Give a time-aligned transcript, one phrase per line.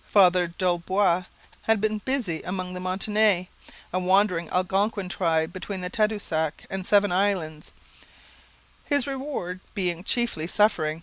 [0.07, 1.27] Father d'Olbeau
[1.61, 3.49] had been busy among the Montagnais,
[3.93, 7.71] a wandering Algonquin tribe between Tadoussac and Seven Islands,
[8.83, 10.99] his reward being chiefly suffering.